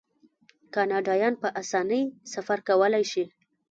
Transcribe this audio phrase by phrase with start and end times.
[0.73, 2.03] کاناډایان په اسانۍ
[2.33, 3.25] سفر کولی شي.